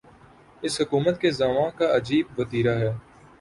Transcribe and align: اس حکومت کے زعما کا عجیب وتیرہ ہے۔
اس 0.63 0.81
حکومت 0.81 1.21
کے 1.21 1.31
زعما 1.31 1.69
کا 1.69 1.95
عجیب 1.95 2.39
وتیرہ 2.39 2.75
ہے۔ 2.79 2.91